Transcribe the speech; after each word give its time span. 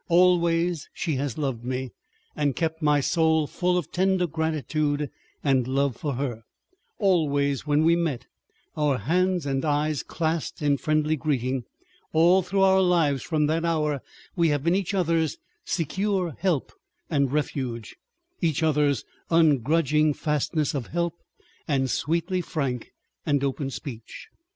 Always 0.07 0.89
she 0.95 1.17
has 1.17 1.37
loved 1.37 1.63
me 1.63 1.91
and 2.35 2.55
kept 2.55 2.81
my 2.81 3.01
soul 3.01 3.45
full 3.45 3.77
of 3.77 3.91
tender 3.91 4.25
gratitude 4.25 5.11
and 5.43 5.67
love 5.67 5.95
for 5.95 6.13
her; 6.15 6.41
always 6.97 7.67
when 7.67 7.83
we 7.83 7.95
met 7.95 8.25
our 8.75 8.97
hands 8.97 9.45
and 9.45 9.63
eyes 9.63 10.01
clasped 10.01 10.59
in 10.59 10.77
friendly 10.77 11.15
greeting, 11.15 11.65
all 12.13 12.41
through 12.41 12.63
our 12.63 12.81
lives 12.81 13.21
from 13.21 13.45
that 13.45 13.63
hour 13.63 14.01
we 14.35 14.47
have 14.49 14.63
been 14.63 14.73
each 14.73 14.95
other's 14.95 15.37
secure 15.65 16.35
help 16.39 16.73
and 17.07 17.31
refuge, 17.31 17.95
each 18.41 18.63
other's 18.63 19.05
ungrudging 19.29 20.15
fastness 20.15 20.73
of 20.73 20.87
help 20.87 21.13
and 21.67 21.91
sweetly 21.91 22.41
frank 22.41 22.89
and 23.23 23.43
open 23.43 23.69
speech. 23.69 24.29